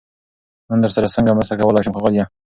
نن 0.69 0.79
درسره 0.83 1.13
سنګه 1.15 1.33
مرسته 1.35 1.55
کولای 1.61 1.83
شم 1.85 1.93
ښاغليه🤗 1.97 2.31